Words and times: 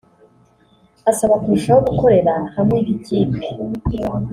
asaba 1.11 1.35
kurushaho 1.41 1.79
gukorera 1.89 2.33
hamwe 2.55 2.77
nk’ikipe 2.83 3.45